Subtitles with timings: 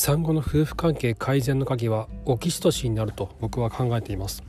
[0.00, 4.42] 産後の夫婦関係改善の鍵はオキシトシンになると僕は考えています。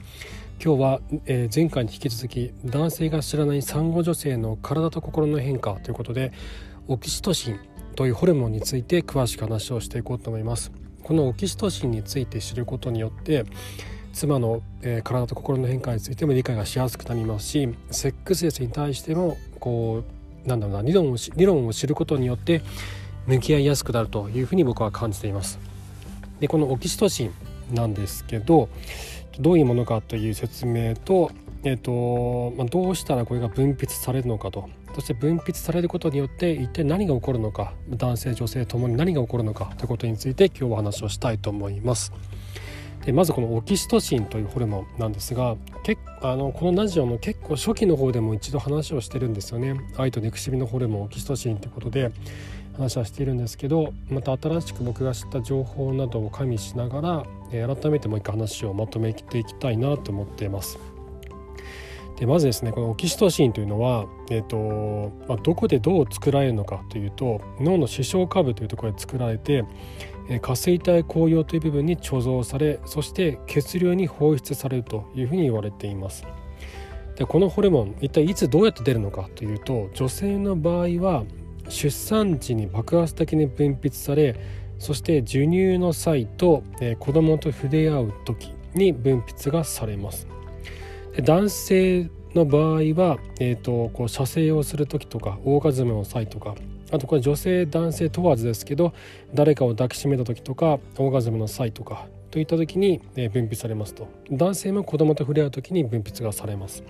[0.64, 6.32] 今日は、えー、前回に引き続き男性が知らない産後女性の体と心の変化ということで
[6.88, 7.60] オキシトシン
[7.98, 10.72] というホルモンについて詳しく話をしていこうと思います。
[11.04, 13.44] このオキシトシンについて知ることによって
[14.14, 20.06] 妻の、えー、体と心の変化についても理解がしやすくなりますしセックスレスに対してもこ
[20.46, 22.62] うなんだろうな理論を理論を知ることによって
[23.28, 25.60] 向き合いやすくなるというふうに僕は感じています。
[26.40, 28.70] でこのオキシトシンなんですけど
[29.40, 31.32] どういうものかという説明と,、
[31.64, 34.70] えーとまあ、どうしたらこれが分泌されるのかと。
[34.94, 37.74] そして分泌されることによって一体何が起こるのか。
[37.90, 39.72] 男性女性ともに何が起こるのか。
[39.78, 42.12] ということについて今日は話をしたいと思います。
[43.06, 49.80] でまずこのオキシトシンというホルモンなんですがけあのこのラジオの結構初期の方でも一度話をしてるんですよね。
[49.98, 52.12] 愛と憎しみのホルモンオキシトシンということで。
[52.74, 60.80] 話はしているんですけどまた新しく僕が知った情報などを加味しながら、えー、改めてもう一回話をまとめていきたいなと思っています。
[62.22, 69.66] でまずですねこのオキシトシンというのは、えーとまあ、どこでどう作られるのかというと脳の視床下部というところで作られて
[70.40, 76.24] 下垂体紅葉という部分に貯蔵されそして血流に放出されるというふうに言われています。
[77.16, 81.24] でこのホルモン一体いつどうやって出るのかというと女性の場合は
[81.72, 84.36] 出産時に爆発的に分泌され
[84.78, 90.28] そして授乳の際と、えー、子供と触れ合う時に分泌がされます。
[91.16, 92.64] で男性の場合
[92.96, 96.56] は、えーと、こう射精をする時とかオーガズムの際とか
[96.92, 98.94] あとこれ女性男性問わずですけど
[99.34, 104.08] 誰かを抱きしめた時とかオーガズムの際とかといった時に、えー、分泌されますと。
[104.32, 106.84] 男性も子供と触れ合う時に分泌がされます。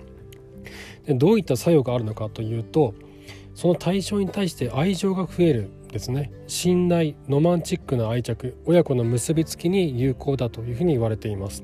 [1.04, 2.94] でどういった作用があるのかというと
[3.62, 6.32] その対象に対して愛情が増えるですね。
[6.48, 11.62] 信頼ロマンチックな愛着親子の結びつきに有効だというふうに言われています。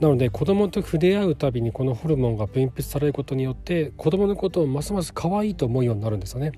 [0.00, 6.52] なので子供と触れ合うたびにこのホルモンが分泌されることによって子供のことをますます可愛いと思うようになるんですよね。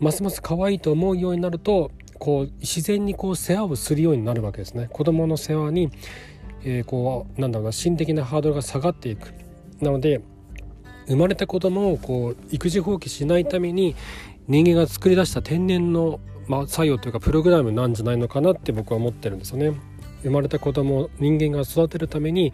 [0.00, 4.88] ますます可愛いと思うようになるとこう自然にこう世話をするようになるわけですね。
[4.90, 5.90] 子供の世話に、
[6.64, 9.34] えー、こうなんだろうな心的なハードルが下がっていく。
[9.82, 10.22] なので
[11.08, 13.94] 生まれた子供をこう育児放棄しないために
[14.48, 19.78] 人間が作り出した天然の、まあ、作用というかプログラムなんじゃないのかなって僕は思ってるんですよね。
[20.22, 22.52] 生まれた子供を人間が育てるために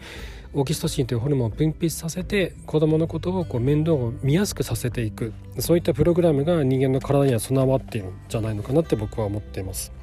[0.53, 10.02] オキシトシンというホルモンを分泌させて子供のことをこう面倒を見やすくさせていくそういったプログラムが人間の体には備わっているんじゃないのかなって僕は思っています。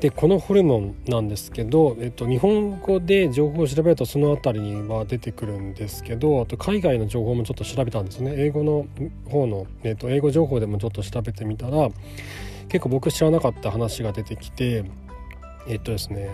[0.00, 8.32] でこのホルモンなんですけど、えっと、日本語で情報を調べるとその辺りには出てくるんですけどあと海外の情報もちょっと調べたんですね。
[8.36, 8.86] 英語の
[9.30, 11.90] 方の、えっと、英語情報でもちょっと調べてみたら
[12.68, 14.84] 結構僕知らなかった話が出てきて
[15.68, 16.30] えっとですね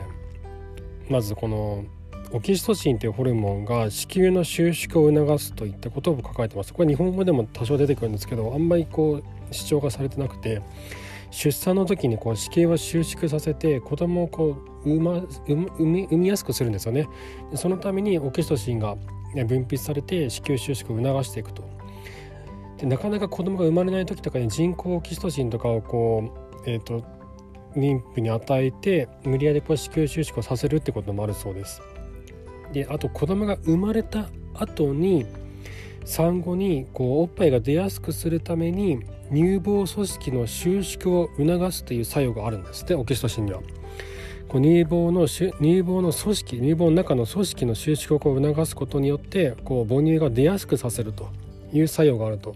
[1.09, 1.84] まずこの
[2.32, 6.72] オキシトシンというホルモンが子宮の収縮を促すといったことを書かれてます。
[6.72, 10.62] これ日本語でも多少出てくるんですけどあんまりこう主張がされてなくて
[11.31, 15.12] 出産の時にこう子宮を収縮させて子供をこう産,、ま、
[15.48, 17.09] 産み産みやすくするんですよね。
[17.54, 18.97] そのためにオキシトシンが
[19.34, 21.64] 分泌されて子宮収縮を促していくと。
[22.78, 26.31] でなかなか子供が生まれない時とかに人工オキシトシンとかをこ
[26.66, 27.03] う、えーと、
[27.75, 31.81] 妊婦に与えて無理やりこう子宮収縮をさせるってこともあるそうです。
[32.72, 35.26] であと子供が生まれた後に
[36.06, 39.00] 産後にこうおっぱいが出やすくするために
[39.31, 43.61] 乳房組織の収縮を促すという作用があるんですってオキシトシンには。
[44.49, 51.31] こう乳房の乳房の組織乳房の中の組織の収縮をこう促すことによってこう母乳が出やすくさせると
[51.72, 52.55] いう作用があると。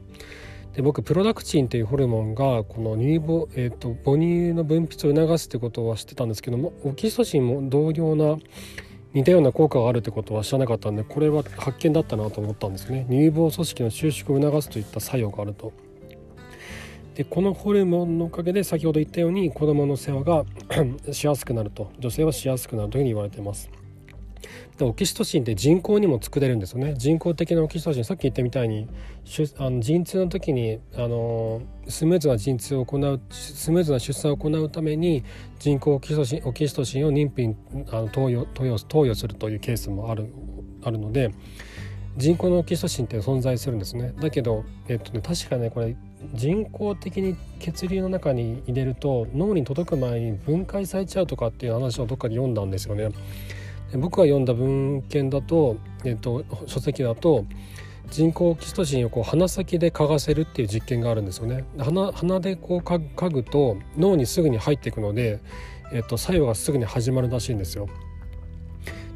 [0.77, 8.37] で僕プロダクチンというホルモンがこの乳房、えーと、母乳の分泌を促すってことは知ってたんですけどもオキシトシンも同様な
[9.12, 13.06] 似たような効果があるってことは知らなかったんでこれは発見だったなと思ったんですね。
[13.10, 15.73] 乳房組織の収縮を促すといった作用があると。
[17.14, 20.44] でこのホルモンのおかげで先ほど言ったように子どもの世話が
[21.12, 21.90] しやすくなると。
[21.99, 23.69] 女性はしやすくなるというふうに言われています。
[24.78, 26.94] でオキシトシンって人工にも作れるんですよね。
[26.96, 28.04] 人工的なオキシトシン。
[28.04, 28.88] さっき言ったみたいに
[29.58, 35.25] あの陣痛の時にあのスムーズな陣痛を行うスムーズな出産を行うために
[35.58, 37.56] 人工オキシトシンオキシトシンを妊婦に
[37.90, 40.32] あの投与投与投与するというケースもある
[40.82, 41.32] あるので
[42.16, 44.12] 人工のオキシトシンって存在するんですね。
[44.20, 45.96] だけど、えっとね、確かねこれ
[46.34, 53.10] 人工的に血流の中に入れると脳に届く前に分解されちゃうとかっていう話をどっかで読んだんですよね。
[53.98, 57.44] 僕が読んだ文献だと、えっと、書籍だと
[58.10, 61.64] 人工オキシトシンをこう鼻先で嗅がせるっていう実験があるんですよね。
[61.78, 65.40] 鼻鼻でこう嗅ぐと脳にすぐに入っていくので、
[65.92, 67.88] えっと、作用がすぐに始まるらしいんですよ。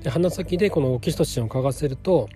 [0.03, 2.29] で鼻先でこのオキシトシンを嗅がせると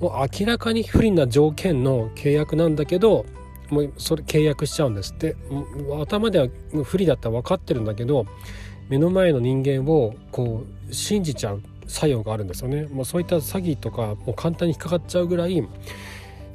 [0.00, 3.24] もう明らかに不利な条件の契約なんだけど
[3.70, 5.36] もうそれ契約しちゃうんですって。
[5.98, 6.48] 頭では
[6.84, 8.26] 不利だったら分かってるんだけど
[8.90, 11.62] 目の前の人間をこう信じちゃう。
[11.92, 12.86] 作用があるんですよね。
[12.86, 15.62] もうそういった詐欺とかもう簡単に引っかかっちゃうぐらい、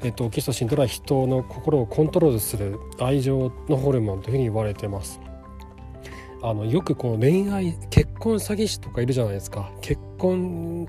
[0.03, 5.19] えっと、オキシトシンというのは人の心をコントロールする愛情のホルモンというふうに言われてます。
[6.41, 10.87] あのよくこの恋愛結婚詐欺師とかいるじゃないですか結婚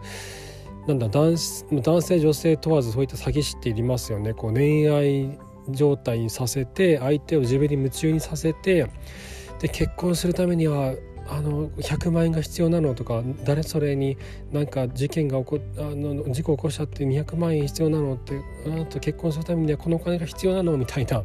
[0.87, 1.37] なんだ男
[1.71, 5.39] 男性女性問わずそういった詐欺師っていりますよねこう恋愛
[5.71, 8.87] 状態にさせて相手を自分に夢中にさせて
[9.61, 10.95] で結婚するためには
[11.31, 14.17] あの100万円が必要なのとか誰それに
[14.51, 21.23] なんか事件が起こあの事故起こしちゃって200万円必要なのってあと結婚するためにはこのお金が必要なのみたいな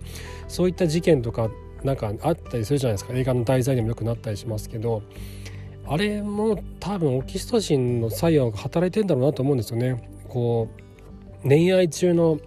[0.47, 1.49] そういった事件とか
[1.83, 5.03] なんかあったりするじゃないですか映画の題材にもよくなったりしますけど
[5.85, 10.09] あれも多分オキシトシンの作用が働いてんだろうなと思うんですよね。
[10.29, 10.69] こ
[11.43, 12.39] う恋愛中の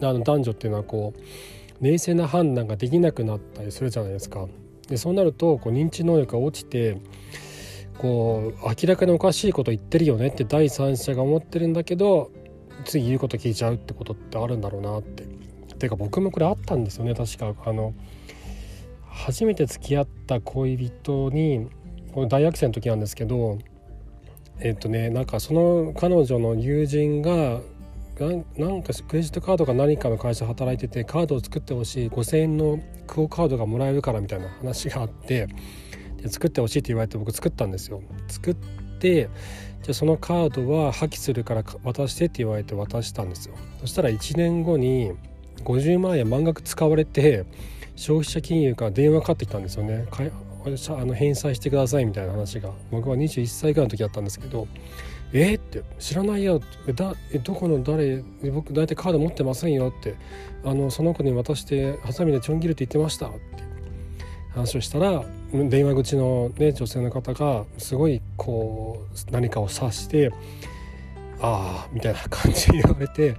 [0.00, 4.46] あの男女っていうのはこう冷静な判断ができなくなったりするじゃないですか。
[4.88, 7.00] でそうなるとこう認知能力が落ちて
[7.98, 12.30] こう明らかにおかしいこと言ってるよねって第三者が思ってるんだけど
[12.84, 15.36] 次言うこと聞いちゃうってことってあるんだろうなって。
[15.78, 17.94] てか僕もこれあったんですよね確かあの
[19.08, 21.68] 初めて付き合った恋人に
[22.12, 23.58] これ大学生の時なんですけど
[24.60, 27.60] えっとねなんかその彼女の友人が
[28.18, 35.48] なんかクレジットカードか何かの会社働いててカードを作ってほしい5,000円のクオ・カードがもらえるからみたいな話があって
[36.22, 38.02] で作ってほしいって言われて僕作ったんですよ。
[38.28, 39.28] 作って
[39.82, 43.54] じゃそのカードは破棄するから渡してって言われて渡したんですよ。
[43.80, 45.12] そしたら1年後に
[45.64, 47.44] 50万円満額使われて
[47.96, 50.06] 消費者金融から電話かかってきたんですよね。
[50.08, 54.66] あの返済してくださいみたいな話が僕は21歳ぐらいの時だったんですけど
[55.32, 56.60] 「えー、って知らないよ。
[56.94, 60.14] だえどこの誰僕大体カード持ってませんよ」って。
[60.66, 63.38] あのその子に渡してハサミでちょん切るって言ってましたって
[64.52, 70.32] 話をしたら電話口の、ね、女性の方がすごいこう何かを察して
[71.40, 73.36] 「ああ」みたいな感じで言われて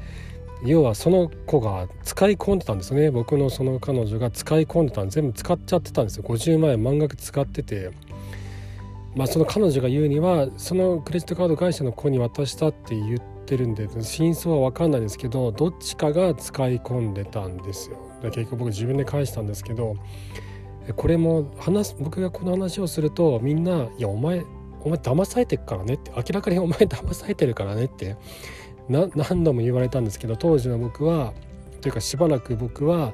[0.63, 3.11] 要はその子が使い込んでたんですね。
[3.11, 6.23] 僕のその彼女が使い込んでたん全部使っちゃってたんですよ。
[6.23, 7.91] 50万円満額使ってて。
[9.17, 17.97] まあその彼女が言うにはそのクレジットカード会社の子に渡したって言ってるんで真相は分かんないですけどどっちかが使い込んでたんですよ。
[18.21, 19.95] で結局僕自分で返したんですけど
[20.95, 24.43] これも話僕がこの話をするとみんな「いやお前
[24.83, 28.15] お前騙されてるからね」って明らかに お前騙されてるからねって
[28.89, 31.33] 何度も言われたんですけど当時の僕は
[31.81, 33.13] というかしばらく僕は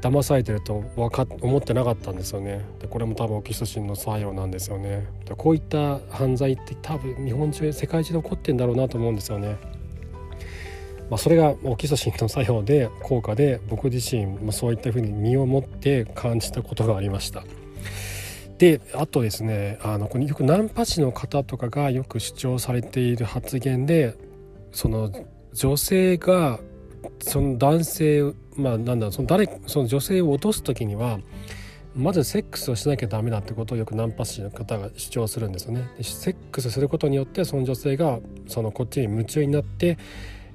[0.00, 2.64] 騙されてると分か思ってなかったんですよね。
[2.80, 5.06] でこれも多分オキシトシンの作用なんですよね。
[5.24, 9.56] でこういった犯罪って多分日本中世界中で起こってんだろうなと思うんですよね。
[11.10, 17.44] まあ、それがオキシトシンの作用で効果で僕自身、まあ、そういったふうに身をもって感じたことがありました。
[18.58, 24.16] であとですねあのこれよくナンパ師の方とかがよく主張されている発言で
[24.72, 25.10] その
[25.52, 26.60] 女性が
[27.20, 28.22] その男性
[28.56, 31.18] まあなんだその誰その女性を落とす時には
[31.94, 35.88] まずセックスをしなきゃダメだってことをよくナンパ師の方が主張するんですよね。
[36.02, 39.96] セックスすることによってその女性がそのこっちに夢中になって、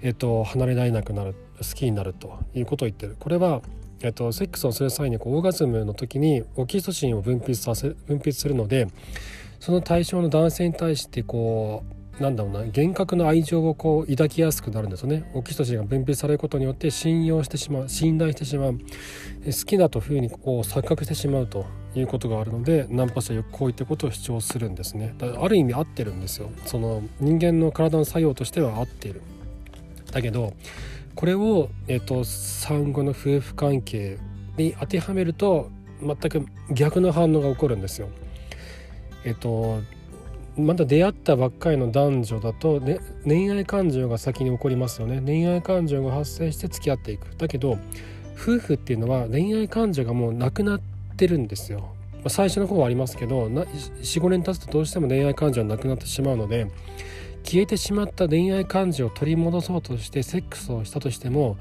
[0.01, 3.15] えっと、離れられなくなる好きになるということを言ってる。
[3.17, 3.61] これは
[4.01, 8.87] えっと、セックスをする際にこうオーガズムの時にオキシトシンを分泌させ分泌するので
[9.59, 15.29] その対象の男性に対してこうなんだろうな厳格な愛情をこう抱きやすくなるんですよね。
[15.33, 18.73] オキシトシンが分泌されることによって信用してしまう信頼してしまう。
[18.73, 25.15] 好きだというふうにこう錯覚してしまうということがあるのでナンパ師はよくこういったことを主張するんですね。
[25.17, 26.51] だからある意味合ってるんですよ。
[26.65, 29.21] その人間の体の作用としては合っている。
[30.11, 30.53] だけど
[31.15, 34.17] これを、えーと、産後の夫婦関係
[34.57, 35.69] に当てはめると
[36.01, 38.09] 全く逆の反応が起こるんですよ。
[39.25, 39.81] えっ、と
[40.59, 45.21] まだ出会ったばっかりの男女だと、ね、恋愛感情が先に起こりますよね。
[45.25, 47.35] 恋愛感情が発生して付き合っていく。
[47.37, 47.77] だけど
[48.39, 50.81] 夫婦っていうのは恋愛感情がもうなくなっ
[51.17, 51.79] てるんですよ、
[52.13, 56.71] まあ、最初の方はありますけど45年経つとどうしても恋愛感情がなくなってしまうので
[57.43, 61.57] 消えてしまった恋愛感情を取り戻そうとしてセックスをしたとしても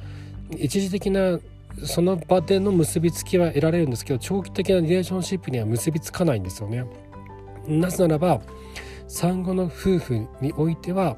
[0.57, 1.41] 一時的な
[1.85, 6.85] その場での結びつきは得られるんですけど長期的なリレーションシップには結びつかないんですよね。
[7.67, 8.41] なぜならば
[9.09, 11.17] 産後の夫婦においては、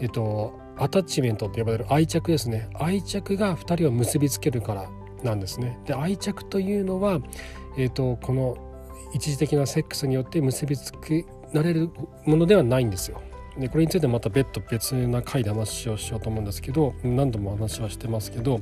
[0.00, 2.68] えっと、アタッチメントって呼ばれる愛着ですね。
[2.74, 4.90] 愛着が2人を結びつけるから
[5.22, 5.78] なんですね。
[5.86, 7.20] で愛着というのは、
[7.76, 8.56] えーと、この
[9.12, 11.90] 一時的なセックスによって結びつくなれる
[12.24, 13.20] ものではないんですよ。
[13.58, 18.60] でこれについてまた別途別な回で話をしようと思うんですけど何度も話はしてますけど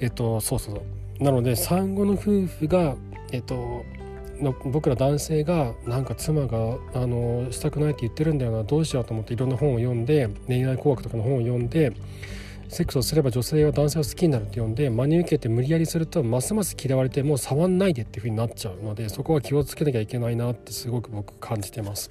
[0.00, 2.96] えっ、ー、とそうそうなので産後の夫婦が
[3.30, 3.84] えっ、ー、と
[4.64, 11.92] 僕ら男性がなんか妻があのしたくないって言ってるんだよなどうしようと思っていろんな本を読んで恋愛工学とかの本を読んで
[12.68, 22.10] セックスをすれば女性は男性を好きになるって読んで真に受けて無理やりするとますます嫌われてもう触んないでっていう風になっちゃうのでそこは気をつけなきゃいけないなってすごく僕感じてます。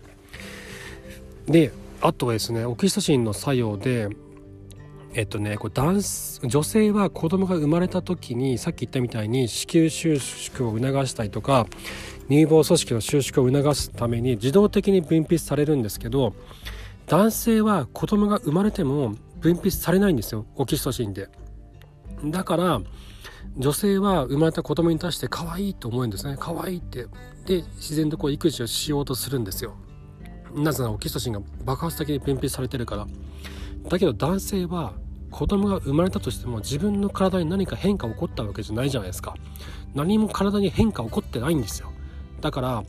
[1.47, 4.07] であとはですねオキシトシンの作用で
[5.13, 6.01] えっとねこれ男
[6.43, 11.67] 女性は子供が生まれた時にさっき言ったみたいに子宮収縮を促したりとか
[12.29, 16.33] 乳房組織の収縮を促すために自動的に分泌されるんですけど
[17.07, 20.45] 男性は子供が生まれても分泌されないんですよ。
[20.55, 21.27] オキシトシンで。
[22.25, 22.81] だから
[23.57, 26.37] 女性は生まれた子供に対して可愛いと思うんですね。
[26.39, 27.07] 可愛いって。
[27.45, 29.75] で自然とこう育児をしようとするんですよ。
[30.55, 33.07] なぜならオキシトシンが爆発的に分泌されてるから。
[33.89, 34.93] だけど男性は
[35.29, 39.35] 子供が生まれたとしても自分の体に何か変化起こったわけじゃないじゃないですか。
[39.93, 41.91] 何も体に変化起こってないんですよ。
[42.43, 42.83] だから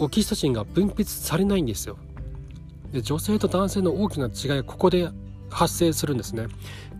[0.00, 1.96] オキシトシンが分泌されないんですよ。
[2.92, 5.08] で女性と男性の大きな違いはここで
[5.50, 6.48] 発生するんですね。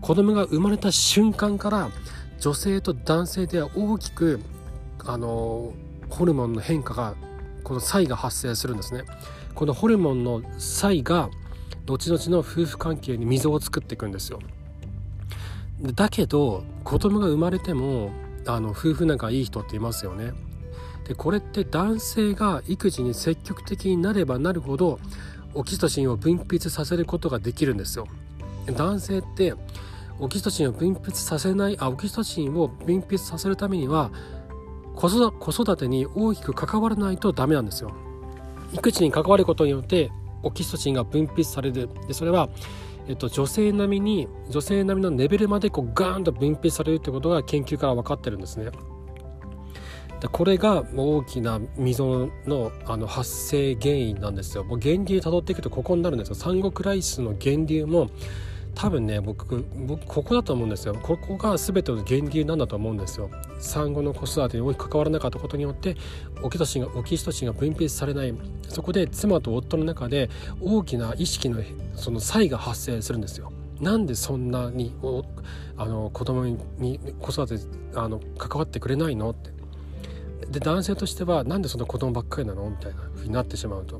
[0.01, 1.91] 子供が生まれた瞬間から
[2.39, 4.39] 女性と男性では大きく
[5.05, 5.73] あの
[6.09, 7.15] ホルモンの変化が
[7.65, 9.03] この差異が発生するんですね。
[9.53, 11.29] このホルモンの差異が
[11.85, 14.39] 後々の夫婦関係に溝を作っていくんですよ。
[15.81, 18.11] だけど子供が生まれても
[18.47, 20.31] あの夫婦仲いい人っていますよね。
[21.07, 24.99] でこれって男性が育児に積極的になればなるほど
[25.53, 28.07] オキシトシンを分泌させることができるんですよ。
[28.65, 29.53] 男性って
[30.19, 34.11] オキシトシンを分泌させないあオキシトシンを分泌させるためには
[34.95, 37.91] 子育てに大きく関わらないとダメなんですよ。
[38.73, 40.11] 育児に関わることによって
[40.43, 41.89] オキシトシンが分泌される。
[42.07, 42.49] でそれは、
[43.07, 48.71] えっと、女性並みに女性並みのレベルまでこうガーンと分泌されるってことが研究から分かってるんですね。
[50.31, 54.63] これが大きな溝のあの発生原因なんですよ。
[54.63, 56.35] もう源流たどっていくとここになるんですよ。
[56.35, 58.09] 産後クライシスの源流も
[58.75, 60.95] 多分ね僕僕ここだと思うんですよ。
[60.95, 63.29] ここが全ての源流なんだと思うんですよ。
[63.59, 65.95] 産後の子育てに大きく関わらなかったことによって
[66.41, 68.33] オキトシンがオキシトシンが分泌されない。
[68.69, 70.29] そこで妻と夫の中で
[70.61, 71.61] 大きな意識の
[71.95, 73.51] その差異が発生するんですよ。
[73.79, 74.95] なんでそんなに
[75.77, 77.63] あの子供に子育て
[77.95, 79.52] あの関わってくれないのって。
[80.53, 82.69] で男性としてはなんでそんな子供ばっかりなの？
[82.69, 83.99] みたいな風になってしまうと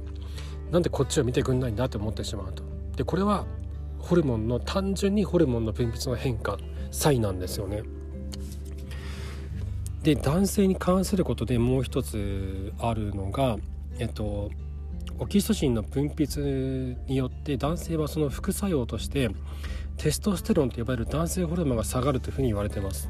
[0.72, 2.64] なんでこっちを見てくんないんだって思ってしまうと
[2.96, 3.46] でこれは
[3.98, 6.58] ホルモンの単純にホルモンの分泌の変化
[6.92, 7.82] 差異なんですよね。
[10.04, 13.58] で男性に関することでもう一つあるのが、
[14.00, 14.52] えっと、
[15.18, 19.30] オキシトシンの分泌によって男性はその副作用として
[19.96, 23.10] テストステロンと呼ばれる男性ホルモンが下がるというふうに言われてます。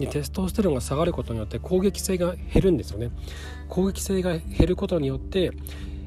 [0.00, 3.10] でテストステロンが下がることによって攻撃性が減るんですよね。
[3.68, 5.52] 攻撃性が減ることによって、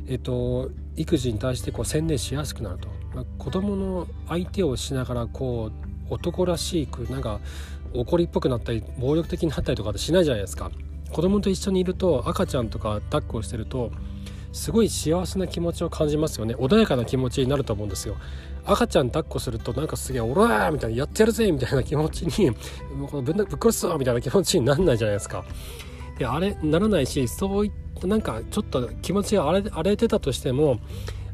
[0.07, 2.87] えっと、育児に対してこう専念しやすくなると。
[3.15, 5.71] まあ、子供の相手をしながらこ
[6.09, 7.39] う男らしくなんか
[7.93, 10.71] 怒りっぽくなったり暴力的になったりとかってしないじゃないですか。
[11.11, 13.91] 子供と一緒にいると赤ちゃんとか抱っこしてると
[14.53, 18.15] すごい幸せな気持ちを感じますよね穏やかな気持ちになると思うんですよ
[18.65, 22.51] 赤ちゃん抱っこするとなんかすげえ「おら!」みたいな「やってやるぜ!」みたいな気持ちに
[22.95, 25.43] 「もうぶっ殺すぞ!」みたいな気持ちになんないじゃないですか
[26.17, 30.79] であれならないしそういったなんかちょっと気持ちが荒れ荒れてたとしても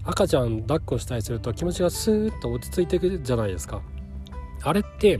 [0.05, 3.81] 赤ちゃん抱っこしたりすると気持ちがスーッと落ち着いていくじゃないですか
[4.63, 5.19] あれって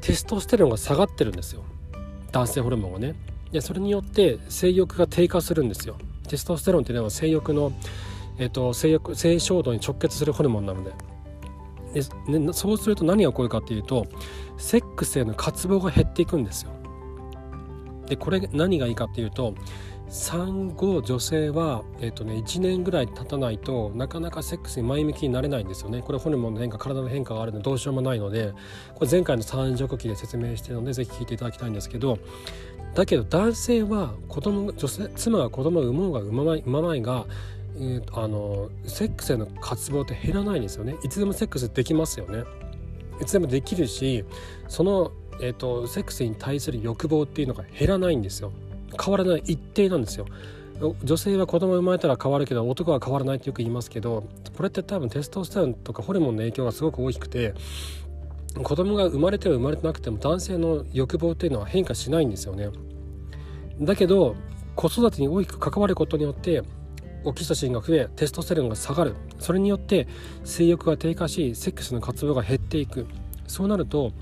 [0.00, 1.64] テストステロンが下がってるんですよ
[2.30, 3.14] 男性ホルモンがね
[3.50, 5.96] でそれによって性欲が低下するんですよ
[6.32, 7.72] テストステロンっていうのは性欲の、
[8.38, 10.92] えーと、性欲性衝動に直結するホルモンなので。
[12.26, 14.06] で、ね、そうすると何が起こるかっていうと
[14.56, 16.72] セックスへの渇望が減っていくんですよ。
[18.06, 19.54] でこれ何がいいかっていうと
[20.12, 26.02] 産後女性は、えーとね、1年ぐらい経たないとなかなかセックスに前向きになれないんですよね。
[26.02, 28.52] これホルモンの変化体の変化があるのでどうしようもないので
[28.94, 32.18] これ前回の三女呼吸で説明してるので是非聞いていただきたいんですけど
[32.94, 37.24] だけど男性は子供女性妻が子供を産もうが産まない産まないが、
[37.76, 40.96] えー、あのセックスへの渇望って減らないんですよね。
[41.02, 42.44] いつでもセックスできますよね。
[43.18, 44.26] いつでもできるし
[44.68, 48.52] その、えーとセックスに対する欲望っていうのが減らないんですよ。
[49.00, 50.26] 変わらない一定なんですよ。
[51.04, 54.24] 女性は子供生まれたら変わるけど男は変わらないってよく言いますけど
[54.56, 57.54] これって多分テストステロンとかホルモンの影響がすごく大きくて
[58.60, 62.70] 子供が生まれては生まれてなくても男性の欲望っていうのは変化しないんですよね。
[63.80, 64.34] だけど
[64.74, 66.62] 子育てに大きく関わることによって
[67.24, 69.14] オキシトシンが増えテストステロンが下がる。
[69.38, 70.08] それによって
[70.42, 73.06] 性欲が低下しセックスの活動が減っていく。
[73.46, 74.12] そうなると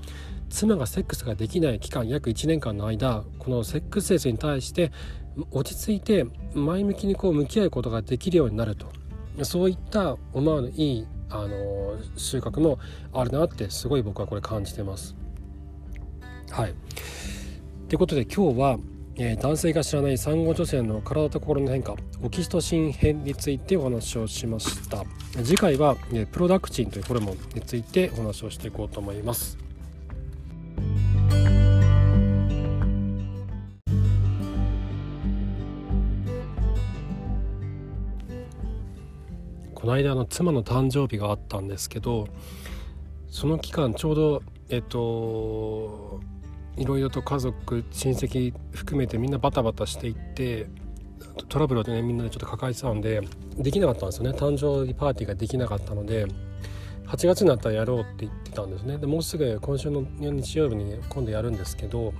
[0.51, 4.91] 妻がセックスができない期間約1年間の間このセックスレスに対して
[5.51, 8.91] 落ち着いて前向きにこう向き合うことができるようになると
[9.43, 12.79] そういった思わぬいいあの収穫も
[13.13, 15.15] あるなってすごい僕はこれ感じてます。
[16.51, 16.73] はい。
[17.87, 18.77] ということで今日は、
[19.15, 25.05] えー、男性が知らない産後女性の体と心の変化オキシトシン編についてお話をしました
[25.43, 29.57] 次回は、え、プロダクチンというホルモンについてお話をしていこうと思います
[39.81, 42.27] この間の妻の誕生日があったんですけど
[43.29, 46.19] その期間ちょうどえっと
[46.77, 50.67] いろいろと家族親戚含めてみんなバタバタしていって
[51.49, 53.21] トラブルでねみんなでちょっと抱えてたので
[53.57, 54.37] できなかったんですよね。
[54.37, 56.27] 誕生日パーティーができなかったので。
[57.07, 58.97] 8月になったらやろうって言ってたんですね。
[58.97, 62.13] でもうすぐ今週の日曜日に今度やるんですけど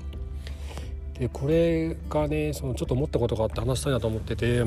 [1.18, 4.66] でこれがねそのちょっと思ったことがあって話したいなと思ってて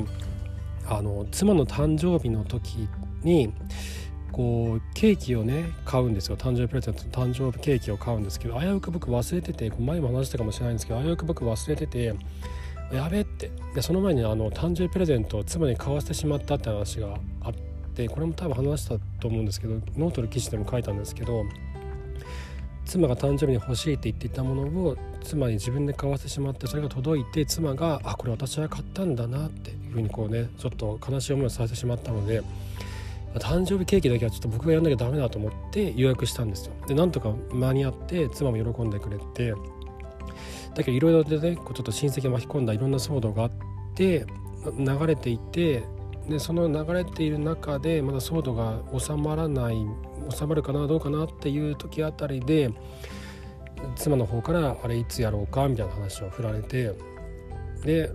[0.86, 2.88] あの妻の誕生日の時
[3.22, 3.52] に
[4.32, 6.36] こうケーキをね買うんですよ。
[6.36, 12.14] 誕生日プレゼント誕生日ケーキを買うんですけど危うく僕忘れてて前も話したかもしれないんですけど危うく僕忘れてて
[12.92, 13.50] やべって。
[13.74, 17.73] でその前にあの誕生日プレゼントを妻に買わせてしまったって話があって
[18.08, 21.44] これも多分話したと思うんですけどノートの記事でも書いたんですけど
[22.84, 32.42] 妻が誕生日に欲しいって言っていたものを妻に自分で買わせてしまってそれが届いて妻が「あこれ私が買ったんだな」っていうふうにこうねちょっと悲しい思いをさせてしまったので
[33.34, 36.72] 誕生日ケーキだけはちょっと僕がやんなきゃダメだと思って予約したんですよ。
[36.86, 39.54] でなんとか間に合って妻も喜んでくれて
[40.74, 43.50] だけどいろいろでねちょっと親戚巻き込んだいろんな騒動があっ
[43.94, 44.26] て
[44.78, 45.84] 流れていて
[46.28, 49.76] でその流れている中でまだ騒動が収まらない
[50.30, 52.70] 収まるかなどうかなっていう時あたりで
[53.96, 56.92] 妻の方からあれいつやろうかみたいな話を振られて
[57.84, 58.10] で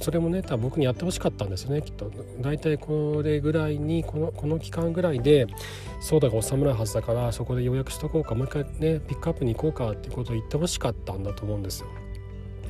[0.00, 5.46] それもね多分僕にやってほしかったんですよねきっと大体これぐらいにこのこの期間ぐらいで
[6.00, 11.88] ソーダが収まるはずだからそこで予約しとこうかもう一回ねピックアップに行こうかっていうことを言ってほしかったんだと思うんですよ。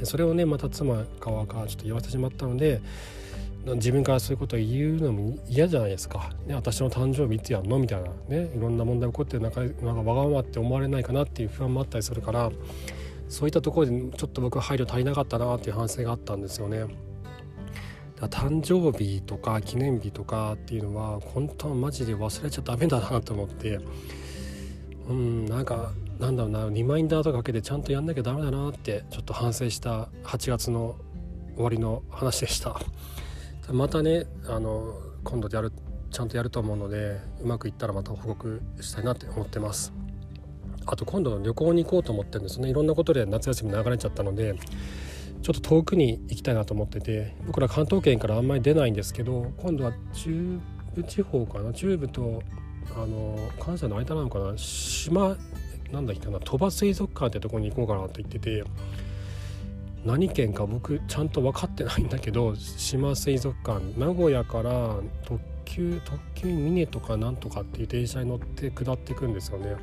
[0.05, 2.81] それをねまた妻側からちょっと言わせてしまったので
[3.67, 12.51] 自分からそういうことを言うのも嫌じゃないですか、ね、私の誕生日いつやんのみたいなねいろんな問題起こってる中なんかわがままって思われないかなっていう不安もあったりするから
[13.29, 16.87] そういったところでちょっと僕は配慮足りなかったなっていう反省があったんですよね。
[18.27, 23.79] 誕生日とか記念日とかっていうのは本当はマジで忘れちゃダメだなと思って
[25.09, 30.97] うんなんかなんだろうなリマインダーとかかけてちゃんとやんなきゃダメだなってちょっと反省した8月の
[31.55, 32.81] 終わりの話でした。
[33.73, 35.73] またねあの今度やる
[36.11, 39.93] ちゃんとやると思うのでうまくいったらまた報告したいなって思ってます。
[40.87, 42.71] あと今度旅行に行こうと思ってるんですね。
[42.71, 44.55] いろんなことで夏休み流れちゃったので
[45.43, 50.59] ちょっと遠くに行きたいなと思ってて僕ら関東圏からあんまり出ないんですけど今度は中
[50.95, 51.75] 部地方かな。
[51.75, 52.43] 中部と
[52.97, 54.57] あの関西の間なのかな。
[54.57, 55.37] 島
[55.93, 56.39] なんだっけな。
[56.41, 58.65] 鳥羽水族館ってとこに行こうかなと言ってて
[60.05, 69.77] 何県か僕ちゃんと分かってないんだけど島水族館名古屋から特急特急ミネとかなんとかっていう電車に乗って下っていくんですよね。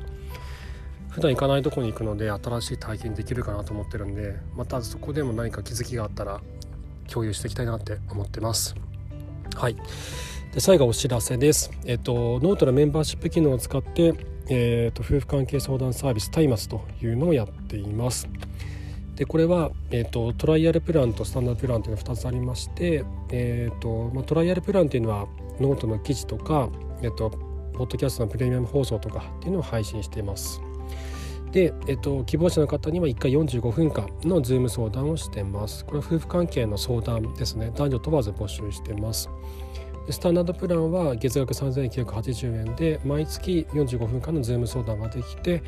[1.10, 6.42] 普段行かないとこに行くので新しい体験できるかなと思ってるんでまたそこでも何か気づきがあったら
[7.08, 8.74] 共有していきたいなって思ってます。
[9.54, 9.76] はい。
[10.52, 11.70] で最後お知らせです。
[11.84, 14.14] えっとノートのメンバーシップ機能を使って
[14.48, 18.28] えーと、夫婦関係相談サービスタイマスというのをやっています。
[19.16, 25.26] でこれは、えーと、トライアルプランとスタンダードプランというのが2つありまして、えーとまあ、トライアルプランというのは
[25.58, 26.68] ノートの記事とか、
[27.02, 30.60] えーと、ポッドキャストのプレミアム放送とかっていうのを配信しています。
[31.50, 35.86] で、えーと、希望者の方には1回45分間のズーム相談をしています。
[35.86, 37.72] これは夫婦関係の相談ですね。
[37.74, 39.30] 男女問わず募集しています。
[40.08, 45.62] スタンダードプランは月額3980円で毎月45分間のズーム相談ができて、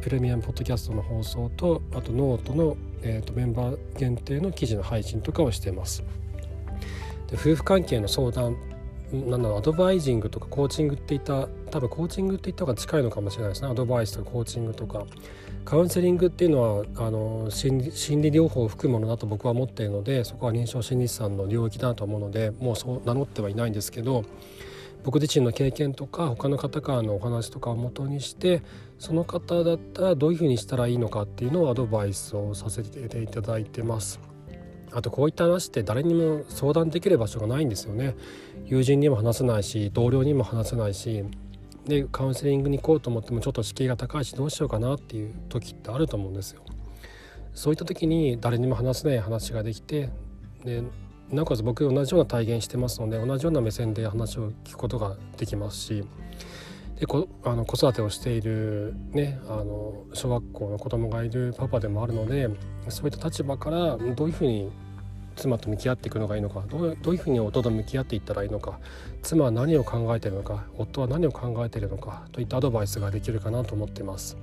[0.00, 6.04] プレミアムポッドキャストの放送とあとノートの、えーと、メンバー限定の記事の配信とかをしています。
[7.28, 8.56] で夫婦関係の相談
[9.12, 13.68] なんだろうアドバイジングとかコーチングっていった多分コーチングって言った方が近いのかもしれないですね。
[13.68, 15.04] アドバイスとかコーチングとか。
[15.64, 24.24] カウンセリングっていうのはあの心理療法を含むものだと僕は思っているのでそこは臨床心理士さんの領域だと思うのでもうそう名乗ってはいないんですけど
[25.04, 28.62] 僕自身の経験とか他の方からのお話とかをもとにして
[28.98, 34.20] その方だったらどういうふうにしたらいいのかっていうのをアドバイスをさせていただいてます。
[34.92, 38.16] あとこういった話って誰にも相談できる場所がないんですよね。
[38.66, 41.24] 友人にも話せないし同僚にも話せないし
[41.90, 46.62] でカウンセリングに行こうと思ってもちょっと敷居が高いしどうしようかなっていう時ってあると思うんですよ。
[47.52, 50.10] そういった時に誰にも話せない話ができて
[50.64, 50.82] で
[51.30, 56.04] なおかつ僕同じような体現してますので同じような目線で話を聞くことができますし
[56.98, 62.48] でこあの子育てをしている、ね、あの小学校の子供がいるパパでもあるので
[62.88, 64.70] そういった立場からどういうふうに
[65.40, 68.78] 妻と向き合っていくのがいいのかどうどういうふうに夫と向き合っていったらいいのか
[69.22, 74.36] 妻は何を考えているのか夫は何を考えているのかといったアドバイスができるかなと思っています。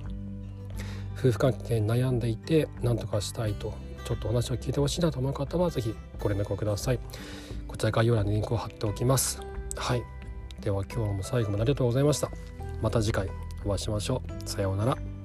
[1.18, 6.98] 夫婦関係に悩んでいて何とかしたいとちょっとお話を聞いてほしいなと思う方は是非ご連絡をください。
[7.66, 9.42] こちら概要欄にリンクを貼っておきます。
[9.76, 10.02] はい。
[10.60, 12.30] では今日も最後までありがとうございました。
[12.80, 13.28] また次回
[13.64, 14.48] お会いしましょう。
[14.48, 15.17] さようなら。